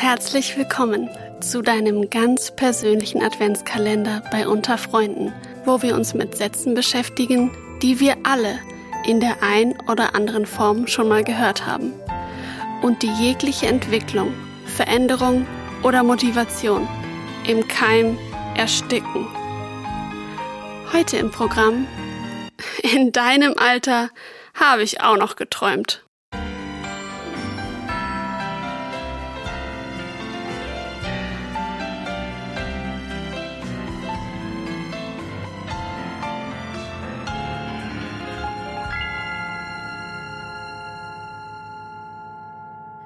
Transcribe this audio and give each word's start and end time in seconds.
Herzlich 0.00 0.56
willkommen 0.56 1.10
zu 1.40 1.60
deinem 1.60 2.08
ganz 2.08 2.50
persönlichen 2.52 3.22
Adventskalender 3.22 4.22
bei 4.32 4.48
Unter 4.48 4.78
Freunden, 4.78 5.30
wo 5.66 5.82
wir 5.82 5.94
uns 5.94 6.14
mit 6.14 6.38
Sätzen 6.38 6.72
beschäftigen, 6.72 7.50
die 7.82 8.00
wir 8.00 8.16
alle 8.22 8.58
in 9.04 9.20
der 9.20 9.42
ein 9.42 9.78
oder 9.90 10.14
anderen 10.14 10.46
Form 10.46 10.86
schon 10.86 11.06
mal 11.06 11.22
gehört 11.22 11.66
haben 11.66 11.92
und 12.80 13.02
die 13.02 13.12
jegliche 13.12 13.66
Entwicklung, 13.66 14.32
Veränderung 14.64 15.46
oder 15.82 16.02
Motivation 16.02 16.88
im 17.46 17.68
Keim 17.68 18.18
ersticken. 18.56 19.28
Heute 20.94 21.18
im 21.18 21.30
Programm 21.30 21.86
In 22.82 23.12
deinem 23.12 23.52
Alter 23.58 24.08
habe 24.54 24.82
ich 24.82 25.02
auch 25.02 25.18
noch 25.18 25.36
geträumt. 25.36 26.02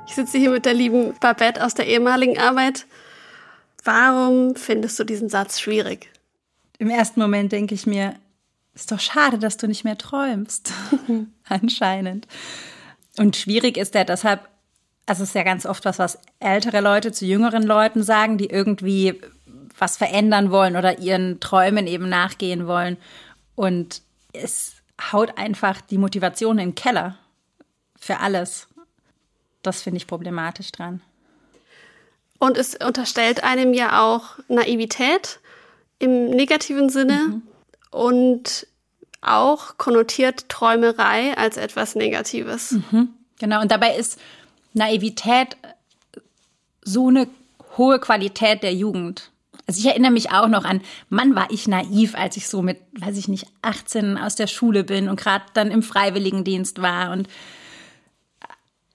Ich 0.06 0.14
sitze 0.14 0.38
hier 0.38 0.50
mit 0.50 0.66
der 0.66 0.74
lieben 0.74 1.14
Babette 1.18 1.64
aus 1.64 1.74
der 1.74 1.86
ehemaligen 1.86 2.38
Arbeit. 2.38 2.86
Warum 3.82 4.54
findest 4.54 4.98
du 4.98 5.04
diesen 5.04 5.28
Satz 5.28 5.60
schwierig? 5.60 6.10
Im 6.78 6.90
ersten 6.90 7.20
Moment 7.20 7.52
denke 7.52 7.74
ich 7.74 7.86
mir, 7.86 8.14
ist 8.74 8.92
doch 8.92 9.00
schade, 9.00 9.38
dass 9.38 9.56
du 9.56 9.66
nicht 9.66 9.84
mehr 9.84 9.98
träumst. 9.98 10.72
Anscheinend. 11.48 12.27
Und 13.16 13.36
schwierig 13.36 13.77
ist 13.77 13.94
der 13.94 14.04
deshalb, 14.04 14.48
also 15.06 15.22
es 15.22 15.30
ist 15.30 15.34
ja 15.34 15.42
ganz 15.42 15.66
oft 15.66 15.84
was, 15.84 15.98
was 15.98 16.18
ältere 16.41 16.80
Leute 16.80 17.12
zu 17.12 17.24
jüngeren 17.24 17.62
Leuten 17.62 18.02
sagen, 18.02 18.36
die 18.38 18.46
irgendwie 18.46 19.20
was 19.78 19.96
verändern 19.96 20.50
wollen 20.50 20.77
oder 20.77 20.98
ihren 20.98 21.41
Träumen 21.41 21.86
eben 21.86 22.08
nachgehen 22.08 22.66
wollen. 22.66 22.96
Und 23.55 24.02
es 24.33 24.74
haut 25.12 25.39
einfach 25.39 25.80
die 25.80 25.98
Motivation 25.98 26.58
in 26.58 26.70
den 26.70 26.74
Keller 26.74 27.16
für 27.98 28.20
alles. 28.20 28.68
Das 29.65 29.83
finde 29.83 29.97
ich 29.97 30.07
problematisch 30.07 30.70
dran. 30.70 31.01
Und 32.39 32.57
es 32.57 32.75
unterstellt 32.75 33.43
einem 33.43 33.73
ja 33.73 34.03
auch 34.05 34.39
Naivität 34.48 35.41
im 35.98 36.31
negativen 36.31 36.91
Sinne 36.91 37.15
mhm. 37.29 37.43
und 37.91 38.67
auch 39.23 39.79
konnotiert 39.79 40.48
Träumerei 40.48 41.37
als 41.37 41.57
etwas 41.57 41.95
Negatives. 41.95 42.73
Mhm. 42.73 43.09
Genau, 43.39 43.62
und 43.62 43.70
dabei 43.70 43.97
ist 43.97 44.20
Naivität 44.75 45.57
so 46.83 47.09
eine 47.09 47.27
hohe 47.79 47.98
Qualität 47.98 48.62
der 48.62 48.75
Jugend. 48.75 49.31
Also 49.67 49.81
ich 49.81 49.87
erinnere 49.87 50.11
mich 50.12 50.31
auch 50.31 50.48
noch 50.48 50.65
an, 50.65 50.83
Mann, 51.09 51.35
war 51.35 51.51
ich 51.51 51.67
naiv, 51.67 52.15
als 52.15 52.37
ich 52.37 52.48
so 52.48 52.61
mit, 52.61 52.79
weiß 52.98 53.17
ich 53.17 53.29
nicht, 53.29 53.47
18 53.62 54.19
aus 54.19 54.35
der 54.35 54.47
Schule 54.47 54.85
bin 54.85 55.09
und 55.09 55.19
gerade 55.19 55.45
dann 55.55 55.70
im 55.70 55.83
Freiwilligendienst 55.83 56.83
war. 56.83 57.12
Und 57.12 57.29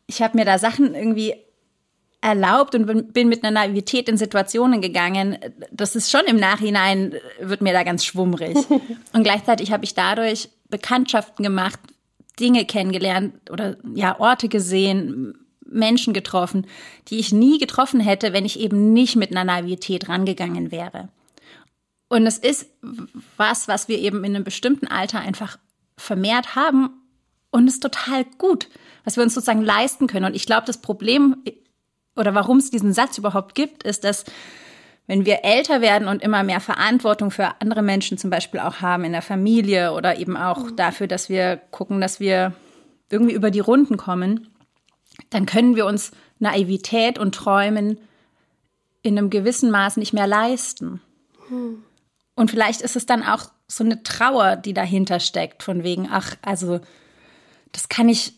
ich 0.10 0.24
habe 0.24 0.38
mir 0.38 0.44
da 0.44 0.58
Sachen 0.58 0.96
irgendwie 0.96 1.36
erlaubt 2.20 2.74
und 2.74 3.14
bin 3.14 3.30
mit 3.30 3.44
einer 3.44 3.52
Naivität 3.52 4.10
in 4.10 4.18
Situationen 4.18 4.82
gegangen. 4.82 5.38
Das 5.72 5.96
ist 5.96 6.10
schon 6.10 6.26
im 6.26 6.38
Nachhinein, 6.38 7.14
wird 7.40 7.62
mir 7.62 7.74
da 7.74 7.84
ganz 7.84 8.04
schwummrig. 8.04 8.58
und 9.14 9.24
gleichzeitig 9.24 9.72
habe 9.72 9.86
ich 9.86 9.94
dadurch 9.94 10.50
Bekanntschaften 10.68 11.44
gemacht, 11.44 11.80
Dinge 12.40 12.66
kennengelernt 12.66 13.52
oder 13.52 13.78
ja, 13.94 14.20
Orte 14.20 14.50
gesehen, 14.50 15.36
Menschen 15.64 16.14
getroffen, 16.14 16.66
die 17.10 17.20
ich 17.20 17.32
nie 17.32 17.60
getroffen 17.60 18.00
hätte, 18.00 18.34
wenn 18.34 18.46
ich 18.46 18.60
eben 18.60 18.92
nicht 18.94 19.16
mit 19.16 19.30
einer 19.30 19.44
Naivität 19.44 20.10
rangegangen 20.10 20.72
wäre. 20.72 21.10
Und 22.08 22.26
es 22.26 22.40
ist 22.40 22.68
was, 23.38 23.68
was 23.68 23.88
wir 23.88 24.00
eben 24.00 24.24
in 24.24 24.36
einem 24.36 24.44
bestimmten 24.44 24.88
Alter 24.88 25.20
einfach 25.20 25.60
vermehrt 25.98 26.56
haben 26.56 26.90
und 27.52 27.68
ist 27.68 27.84
total 27.84 28.26
gut, 28.40 28.68
was 29.04 29.16
wir 29.16 29.24
uns 29.24 29.34
sozusagen 29.34 29.62
leisten 29.62 30.08
können. 30.08 30.26
Und 30.26 30.36
ich 30.36 30.46
glaube, 30.46 30.66
das 30.66 30.80
Problem 30.80 31.38
oder 32.16 32.36
warum 32.36 32.58
es 32.58 32.70
diesen 32.70 32.94
Satz 32.94 33.18
überhaupt 33.18 33.56
gibt, 33.56 33.84
ist, 33.84 34.04
dass 34.04 34.26
wenn 35.08 35.26
wir 35.26 35.44
älter 35.44 35.82
werden 35.82 36.08
und 36.08 36.22
immer 36.22 36.44
mehr 36.44 36.60
Verantwortung 36.60 37.32
für 37.32 37.60
andere 37.62 37.82
Menschen 37.82 38.18
zum 38.18 38.30
Beispiel 38.30 38.60
auch 38.60 38.82
haben 38.82 39.04
in 39.06 39.12
der 39.12 39.24
Familie 39.24 39.94
oder 39.94 40.18
eben 40.20 40.38
auch 40.38 40.66
mhm. 40.66 40.76
dafür, 40.76 41.08
dass 41.08 41.30
wir 41.30 41.58
gucken, 41.72 42.00
dass 42.00 42.20
wir 42.20 42.54
irgendwie 43.10 43.34
über 43.34 43.50
die 43.50 43.60
Runden 43.60 43.98
kommen, 43.98 44.48
dann 45.32 45.46
können 45.46 45.76
wir 45.76 45.86
uns 45.86 46.12
Naivität 46.38 47.18
und 47.18 47.34
Träumen 47.34 47.98
in 49.02 49.18
einem 49.18 49.30
gewissen 49.30 49.72
Maß 49.72 49.98
nicht 49.98 50.14
mehr 50.14 50.28
leisten. 50.28 51.02
Mhm. 51.50 51.84
Und 52.36 52.52
vielleicht 52.52 52.82
ist 52.82 52.96
es 52.96 53.06
dann 53.06 53.24
auch 53.24 53.46
so 53.68 53.84
eine 53.84 54.04
Trauer, 54.04 54.56
die 54.56 54.74
dahinter 54.74 55.20
steckt, 55.20 55.64
von 55.64 55.84
wegen, 55.84 56.08
ach, 56.12 56.36
also 56.42 56.80
das 57.72 57.90
kann 57.90 58.10
ich, 58.10 58.34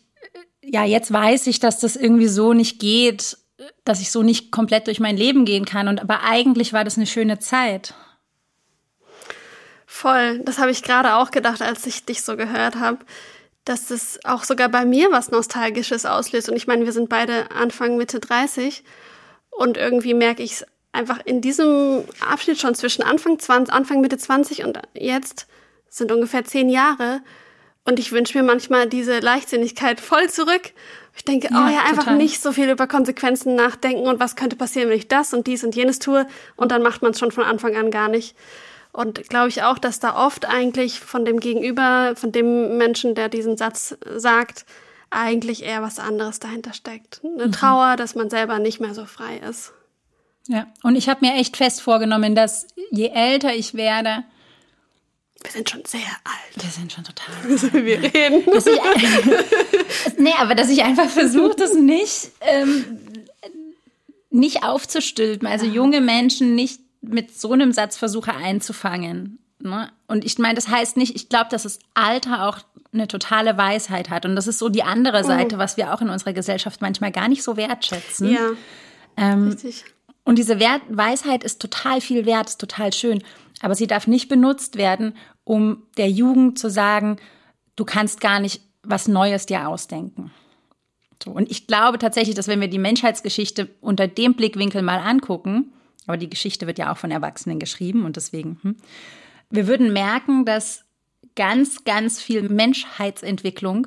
ja, 0.62 0.84
jetzt 0.84 1.12
weiß 1.12 1.46
ich, 1.48 1.60
dass 1.60 1.80
das 1.80 1.96
irgendwie 1.96 2.28
so 2.28 2.52
nicht 2.52 2.78
geht 2.78 3.36
dass 3.84 4.00
ich 4.00 4.10
so 4.10 4.22
nicht 4.22 4.50
komplett 4.50 4.86
durch 4.86 5.00
mein 5.00 5.16
Leben 5.16 5.44
gehen 5.44 5.64
kann. 5.64 5.88
Und 5.88 6.00
aber 6.00 6.22
eigentlich 6.24 6.72
war 6.72 6.84
das 6.84 6.96
eine 6.96 7.06
schöne 7.06 7.38
Zeit. 7.38 7.94
Voll, 9.86 10.40
das 10.40 10.58
habe 10.58 10.70
ich 10.70 10.82
gerade 10.82 11.14
auch 11.14 11.30
gedacht, 11.30 11.62
als 11.62 11.86
ich 11.86 12.04
dich 12.04 12.22
so 12.22 12.36
gehört 12.36 12.76
habe, 12.76 12.98
dass 13.64 13.88
das 13.88 14.18
auch 14.24 14.44
sogar 14.44 14.68
bei 14.68 14.84
mir 14.84 15.12
was 15.12 15.30
Nostalgisches 15.30 16.06
auslöst. 16.06 16.48
Und 16.48 16.56
ich 16.56 16.66
meine, 16.66 16.84
wir 16.84 16.92
sind 16.92 17.08
beide 17.08 17.50
Anfang, 17.50 17.96
Mitte 17.96 18.18
30 18.18 18.82
und 19.50 19.76
irgendwie 19.76 20.14
merke 20.14 20.42
ich 20.42 20.52
es 20.52 20.66
einfach 20.92 21.20
in 21.24 21.40
diesem 21.40 22.04
Abschnitt 22.20 22.58
schon 22.58 22.74
zwischen 22.74 23.02
Anfang 23.02 23.38
20, 23.38 23.72
Anfang, 23.72 24.00
Mitte 24.00 24.18
20 24.18 24.64
und 24.64 24.78
jetzt 24.94 25.46
sind 25.88 26.10
ungefähr 26.10 26.44
zehn 26.44 26.68
Jahre. 26.68 27.20
Und 27.84 27.98
ich 27.98 28.12
wünsche 28.12 28.38
mir 28.38 28.44
manchmal 28.44 28.88
diese 28.88 29.18
Leichtsinnigkeit 29.18 30.00
voll 30.00 30.30
zurück 30.30 30.72
ich 31.14 31.24
denke, 31.24 31.48
ja, 31.50 31.66
oh 31.66 31.70
ja, 31.70 31.80
einfach 31.80 32.04
total. 32.04 32.16
nicht 32.16 32.40
so 32.40 32.52
viel 32.52 32.70
über 32.70 32.86
Konsequenzen 32.86 33.54
nachdenken 33.54 34.06
und 34.06 34.18
was 34.18 34.36
könnte 34.36 34.56
passieren, 34.56 34.88
wenn 34.88 34.96
ich 34.96 35.08
das 35.08 35.34
und 35.34 35.46
dies 35.46 35.62
und 35.62 35.76
jenes 35.76 35.98
tue 35.98 36.26
und 36.56 36.72
dann 36.72 36.82
macht 36.82 37.02
man 37.02 37.12
es 37.12 37.18
schon 37.18 37.32
von 37.32 37.44
Anfang 37.44 37.76
an 37.76 37.90
gar 37.90 38.08
nicht. 38.08 38.34
Und 38.92 39.28
glaube 39.28 39.48
ich 39.48 39.62
auch, 39.62 39.78
dass 39.78 40.00
da 40.00 40.16
oft 40.16 40.46
eigentlich 40.46 41.00
von 41.00 41.24
dem 41.24 41.40
Gegenüber, 41.40 42.14
von 42.14 42.32
dem 42.32 42.76
Menschen, 42.76 43.14
der 43.14 43.28
diesen 43.28 43.56
Satz 43.56 43.96
sagt, 44.16 44.66
eigentlich 45.10 45.62
eher 45.62 45.82
was 45.82 45.98
anderes 45.98 46.40
dahinter 46.40 46.72
steckt. 46.72 47.20
Eine 47.24 47.46
mhm. 47.46 47.52
Trauer, 47.52 47.96
dass 47.96 48.14
man 48.14 48.30
selber 48.30 48.58
nicht 48.58 48.80
mehr 48.80 48.94
so 48.94 49.04
frei 49.04 49.38
ist. 49.48 49.72
Ja, 50.48 50.66
und 50.82 50.96
ich 50.96 51.08
habe 51.08 51.24
mir 51.24 51.34
echt 51.34 51.56
fest 51.56 51.82
vorgenommen, 51.82 52.34
dass 52.34 52.66
je 52.90 53.10
älter 53.14 53.54
ich 53.54 53.74
werde, 53.74 54.24
wir 55.42 55.50
sind 55.50 55.70
schon 55.70 55.84
sehr 55.84 56.00
alt. 56.00 56.64
Wir 56.64 56.70
sind 56.70 56.92
schon 56.92 57.04
total 57.04 57.34
alt. 57.50 57.72
Wir 57.72 58.02
reden. 58.02 58.44
Dass 58.52 58.66
ich, 58.66 58.78
nee, 60.18 60.34
aber 60.38 60.54
dass 60.54 60.68
ich 60.68 60.82
einfach 60.82 61.08
versuche, 61.08 61.54
das 61.56 61.74
nicht, 61.74 62.30
ähm, 62.40 62.98
nicht 64.30 64.64
aufzustülpen. 64.64 65.46
Also 65.48 65.66
junge 65.66 66.00
Menschen 66.00 66.54
nicht 66.54 66.80
mit 67.00 67.38
so 67.38 67.52
einem 67.52 67.72
Satz 67.72 67.96
versuche 67.96 68.34
einzufangen. 68.34 69.38
Ne? 69.58 69.90
Und 70.06 70.24
ich 70.24 70.38
meine, 70.38 70.54
das 70.54 70.68
heißt 70.68 70.96
nicht, 70.96 71.14
ich 71.16 71.28
glaube, 71.28 71.50
dass 71.50 71.64
das 71.64 71.78
Alter 71.94 72.48
auch 72.48 72.58
eine 72.92 73.08
totale 73.08 73.56
Weisheit 73.56 74.10
hat. 74.10 74.26
Und 74.26 74.36
das 74.36 74.46
ist 74.46 74.58
so 74.58 74.68
die 74.68 74.82
andere 74.82 75.24
Seite, 75.24 75.56
mhm. 75.56 75.60
was 75.60 75.76
wir 75.76 75.94
auch 75.94 76.00
in 76.00 76.10
unserer 76.10 76.32
Gesellschaft 76.32 76.80
manchmal 76.80 77.10
gar 77.10 77.28
nicht 77.28 77.42
so 77.42 77.56
wertschätzen. 77.56 78.30
Ja. 78.30 78.50
Ähm, 79.16 79.48
richtig. 79.48 79.84
Und 80.24 80.36
diese 80.38 80.60
Wert 80.60 80.82
Weisheit 80.88 81.42
ist 81.42 81.60
total 81.60 82.00
viel 82.00 82.26
wert, 82.26 82.48
ist 82.48 82.60
total 82.60 82.92
schön. 82.92 83.22
Aber 83.62 83.74
sie 83.74 83.86
darf 83.86 84.06
nicht 84.06 84.28
benutzt 84.28 84.76
werden, 84.76 85.14
um 85.44 85.84
der 85.96 86.10
Jugend 86.10 86.58
zu 86.58 86.68
sagen, 86.68 87.16
du 87.76 87.84
kannst 87.84 88.20
gar 88.20 88.40
nicht 88.40 88.60
was 88.82 89.08
Neues 89.08 89.46
dir 89.46 89.68
ausdenken. 89.68 90.32
So, 91.22 91.30
und 91.30 91.50
ich 91.50 91.66
glaube 91.66 91.98
tatsächlich, 91.98 92.34
dass 92.34 92.48
wenn 92.48 92.60
wir 92.60 92.68
die 92.68 92.78
Menschheitsgeschichte 92.78 93.68
unter 93.80 94.08
dem 94.08 94.34
Blickwinkel 94.34 94.82
mal 94.82 94.98
angucken, 94.98 95.72
aber 96.06 96.16
die 96.16 96.28
Geschichte 96.28 96.66
wird 96.66 96.78
ja 96.78 96.92
auch 96.92 96.96
von 96.96 97.12
Erwachsenen 97.12 97.60
geschrieben 97.60 98.04
und 98.04 98.16
deswegen, 98.16 98.58
hm, 98.62 98.76
wir 99.50 99.68
würden 99.68 99.92
merken, 99.92 100.44
dass 100.44 100.84
ganz, 101.36 101.84
ganz 101.84 102.20
viel 102.20 102.48
Menschheitsentwicklung 102.48 103.86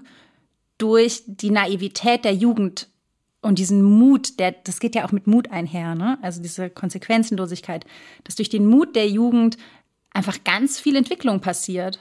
durch 0.77 1.23
die 1.27 1.51
Naivität 1.51 2.23
der 2.23 2.33
Jugend 2.33 2.87
und 3.45 3.59
diesen 3.59 3.83
Mut, 3.83 4.39
der, 4.39 4.51
das 4.51 4.79
geht 4.79 4.95
ja 4.95 5.05
auch 5.05 5.11
mit 5.11 5.27
Mut 5.27 5.51
einher, 5.51 5.93
ne? 5.93 6.17
Also 6.23 6.41
diese 6.41 6.69
Konsequenzenlosigkeit, 6.69 7.85
dass 8.23 8.35
durch 8.35 8.49
den 8.49 8.65
Mut 8.65 8.95
der 8.95 9.07
Jugend 9.07 9.57
einfach 10.11 10.43
ganz 10.43 10.79
viel 10.79 10.95
Entwicklung 10.95 11.41
passiert. 11.41 11.99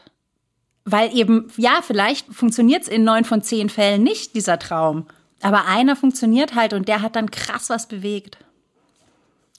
Weil 0.86 1.14
eben, 1.14 1.52
ja, 1.56 1.80
vielleicht 1.82 2.32
funktioniert 2.32 2.82
es 2.82 2.88
in 2.88 3.04
neun 3.04 3.24
von 3.24 3.42
zehn 3.42 3.68
Fällen 3.68 4.02
nicht, 4.02 4.34
dieser 4.34 4.58
Traum. 4.58 5.06
Aber 5.42 5.66
einer 5.66 5.96
funktioniert 5.96 6.54
halt 6.54 6.72
und 6.72 6.88
der 6.88 7.02
hat 7.02 7.14
dann 7.14 7.30
krass 7.30 7.68
was 7.68 7.88
bewegt. 7.88 8.38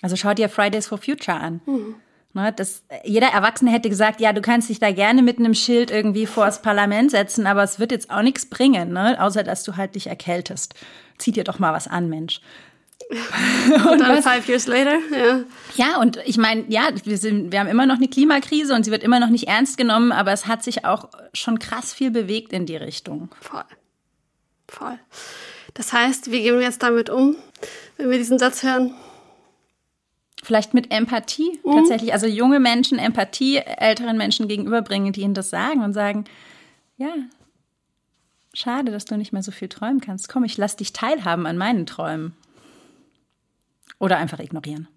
Also 0.01 0.15
schau 0.15 0.33
dir 0.33 0.49
Fridays 0.49 0.87
for 0.87 0.97
Future 0.97 1.39
an. 1.39 1.61
Mhm. 1.67 1.95
Ne, 2.35 2.51
das, 2.51 2.83
jeder 3.05 3.27
Erwachsene 3.27 3.71
hätte 3.71 3.89
gesagt, 3.89 4.19
ja, 4.19 4.33
du 4.33 4.41
kannst 4.41 4.67
dich 4.67 4.79
da 4.79 4.91
gerne 4.91 5.23
mit 5.23 5.39
einem 5.39 5.53
Schild 5.53 5.89
irgendwie 5.89 6.25
vor 6.25 6.45
das 6.45 6.61
Parlament 6.61 7.11
setzen, 7.11 7.47
aber 7.47 7.63
es 7.63 7.79
wird 7.79 7.93
jetzt 7.93 8.11
auch 8.11 8.23
nichts 8.23 8.45
bringen, 8.45 8.91
ne? 8.91 9.15
außer 9.21 9.41
dass 9.41 9.63
du 9.63 9.77
halt 9.77 9.95
dich 9.95 10.07
erkältest. 10.07 10.75
Zieh 11.17 11.31
dir 11.31 11.45
doch 11.45 11.59
mal 11.59 11.71
was 11.71 11.87
an, 11.87 12.09
Mensch. 12.09 12.41
und 13.89 13.99
dann 13.99 14.21
five 14.21 14.49
years 14.49 14.67
later, 14.67 14.97
ja. 15.17 15.43
Ja, 15.75 15.97
und 16.01 16.17
ich 16.25 16.35
meine, 16.35 16.65
ja, 16.67 16.89
wir, 17.05 17.17
sind, 17.17 17.53
wir 17.53 17.61
haben 17.61 17.69
immer 17.69 17.85
noch 17.85 17.95
eine 17.95 18.09
Klimakrise 18.09 18.75
und 18.75 18.83
sie 18.83 18.91
wird 18.91 19.03
immer 19.03 19.21
noch 19.21 19.29
nicht 19.29 19.47
ernst 19.47 19.77
genommen, 19.77 20.11
aber 20.11 20.33
es 20.33 20.45
hat 20.45 20.61
sich 20.61 20.83
auch 20.83 21.07
schon 21.31 21.57
krass 21.57 21.93
viel 21.93 22.11
bewegt 22.11 22.51
in 22.51 22.65
die 22.65 22.75
Richtung. 22.75 23.29
Voll. 23.39 23.63
Voll. 24.67 24.99
Das 25.73 25.93
heißt, 25.93 26.31
wie 26.31 26.41
gehen 26.41 26.55
wir 26.55 26.65
jetzt 26.65 26.83
damit 26.83 27.09
um, 27.09 27.37
wenn 27.95 28.09
wir 28.09 28.17
diesen 28.17 28.39
Satz 28.39 28.61
hören? 28.61 28.93
Vielleicht 30.45 30.75
mit 30.75 30.92
Empathie 30.92 31.59
mhm. 31.63 31.71
tatsächlich. 31.71 32.13
Also 32.13 32.27
junge 32.27 32.59
Menschen 32.59 33.00
Empathie 33.00 33.57
älteren 33.57 34.15
Menschen 34.15 34.47
gegenüberbringen, 34.47 35.12
die 35.12 35.21
ihnen 35.21 35.33
das 35.33 35.50
sagen 35.50 35.81
und 35.81 35.94
sagen, 35.94 36.25
ja, 36.97 37.09
schade, 38.53 38.92
dass 38.92 39.06
du 39.06 39.18
nicht 39.18 39.33
mehr 39.33 39.42
so 39.42 39.51
viel 39.51 39.69
träumen 39.69 40.01
kannst. 40.01 40.30
Komm, 40.30 40.44
ich 40.44 40.56
lass 40.57 40.75
dich 40.75 40.94
teilhaben 40.94 41.47
an 41.47 41.57
meinen 41.57 41.88
Träumen. 41.88 42.36
Oder 43.97 44.18
einfach 44.18 44.38
ignorieren. 44.38 44.88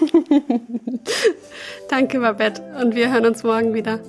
Danke, 1.88 2.20
Babette. 2.20 2.62
Und 2.78 2.94
wir 2.94 3.10
hören 3.10 3.24
uns 3.24 3.42
morgen 3.42 3.72
wieder. 3.72 4.00